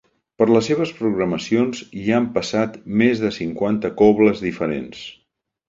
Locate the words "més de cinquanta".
3.03-3.95